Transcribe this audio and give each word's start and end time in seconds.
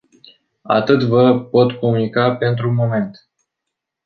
Atât 0.77 1.03
vă 1.03 1.39
pot 1.45 1.71
comunica 1.71 2.35
pentru 2.35 2.71
moment. 2.73 3.29